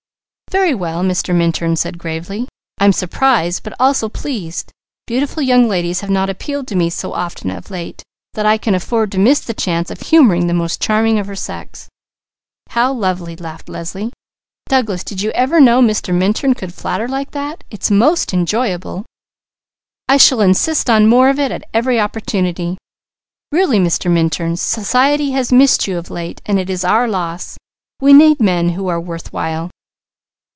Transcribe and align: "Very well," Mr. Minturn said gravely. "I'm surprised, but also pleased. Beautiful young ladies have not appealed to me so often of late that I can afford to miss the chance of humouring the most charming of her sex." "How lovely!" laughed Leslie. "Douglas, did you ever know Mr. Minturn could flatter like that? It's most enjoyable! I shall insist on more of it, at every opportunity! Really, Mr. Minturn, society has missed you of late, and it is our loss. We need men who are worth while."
"Very 0.51 0.75
well," 0.75 1.01
Mr. 1.01 1.33
Minturn 1.33 1.77
said 1.77 1.97
gravely. 1.97 2.45
"I'm 2.77 2.91
surprised, 2.91 3.63
but 3.63 3.71
also 3.79 4.09
pleased. 4.09 4.69
Beautiful 5.07 5.41
young 5.41 5.69
ladies 5.69 6.01
have 6.01 6.09
not 6.09 6.29
appealed 6.29 6.67
to 6.67 6.75
me 6.75 6.89
so 6.89 7.13
often 7.13 7.49
of 7.49 7.71
late 7.71 8.03
that 8.33 8.45
I 8.45 8.57
can 8.57 8.75
afford 8.75 9.13
to 9.13 9.17
miss 9.17 9.39
the 9.39 9.53
chance 9.53 9.89
of 9.89 10.01
humouring 10.01 10.47
the 10.47 10.53
most 10.53 10.81
charming 10.81 11.17
of 11.19 11.27
her 11.27 11.37
sex." 11.37 11.87
"How 12.71 12.91
lovely!" 12.91 13.37
laughed 13.37 13.69
Leslie. 13.69 14.11
"Douglas, 14.67 15.05
did 15.05 15.21
you 15.21 15.31
ever 15.31 15.61
know 15.61 15.81
Mr. 15.81 16.13
Minturn 16.13 16.53
could 16.53 16.73
flatter 16.73 17.07
like 17.07 17.31
that? 17.31 17.63
It's 17.71 17.89
most 17.89 18.33
enjoyable! 18.33 19.05
I 20.09 20.17
shall 20.17 20.41
insist 20.41 20.89
on 20.89 21.07
more 21.07 21.29
of 21.29 21.39
it, 21.39 21.53
at 21.53 21.63
every 21.73 21.97
opportunity! 21.97 22.77
Really, 23.53 23.79
Mr. 23.79 24.11
Minturn, 24.11 24.57
society 24.57 25.31
has 25.31 25.53
missed 25.53 25.87
you 25.87 25.97
of 25.97 26.09
late, 26.11 26.41
and 26.45 26.59
it 26.59 26.69
is 26.69 26.83
our 26.83 27.07
loss. 27.07 27.57
We 28.01 28.11
need 28.11 28.41
men 28.41 28.71
who 28.71 28.89
are 28.89 28.99
worth 28.99 29.31
while." 29.31 29.69